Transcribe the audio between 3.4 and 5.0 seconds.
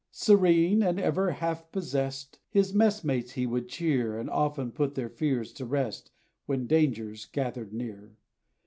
would cheer, And often put